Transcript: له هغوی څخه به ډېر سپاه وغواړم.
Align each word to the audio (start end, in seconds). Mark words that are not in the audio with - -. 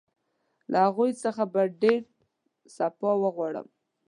له 0.71 0.77
هغوی 0.85 1.11
څخه 1.23 1.43
به 1.53 1.61
ډېر 1.81 2.01
سپاه 2.75 3.15
وغواړم. 3.19 3.67